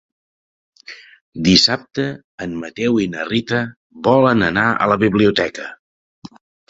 Dissabte 1.47 2.05
en 2.45 2.55
Mateu 2.63 2.97
i 3.03 3.07
na 3.17 3.25
Rita 3.29 3.59
volen 4.09 4.47
anar 4.49 4.65
a 4.71 4.89
la 4.93 4.99
biblioteca. 5.05 5.67